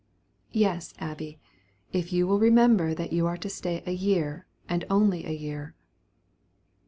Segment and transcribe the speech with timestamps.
[0.55, 1.37] "Yes, Abby,
[1.93, 5.75] if you will remember that you are to stay a year, and only a year."